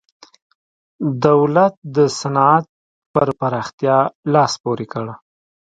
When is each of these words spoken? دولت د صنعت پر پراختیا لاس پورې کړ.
دولت 1.25 1.73
د 1.95 1.97
صنعت 2.19 2.65
پر 3.13 3.27
پراختیا 3.39 3.97
لاس 4.33 4.51
پورې 4.63 4.85
کړ. 4.93 5.05